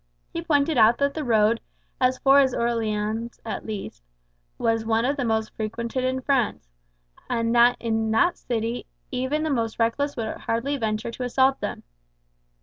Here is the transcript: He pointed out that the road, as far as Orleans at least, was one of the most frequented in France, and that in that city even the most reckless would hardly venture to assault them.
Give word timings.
He 0.33 0.41
pointed 0.41 0.79
out 0.79 0.97
that 0.97 1.13
the 1.13 1.23
road, 1.23 1.59
as 1.99 2.17
far 2.17 2.39
as 2.39 2.55
Orleans 2.55 3.39
at 3.45 3.67
least, 3.67 4.01
was 4.57 4.83
one 4.83 5.05
of 5.05 5.15
the 5.15 5.23
most 5.23 5.53
frequented 5.55 6.03
in 6.03 6.21
France, 6.21 6.67
and 7.29 7.53
that 7.53 7.77
in 7.79 8.09
that 8.09 8.35
city 8.39 8.87
even 9.11 9.43
the 9.43 9.51
most 9.51 9.77
reckless 9.77 10.17
would 10.17 10.35
hardly 10.37 10.75
venture 10.77 11.11
to 11.11 11.23
assault 11.23 11.59
them. 11.59 11.83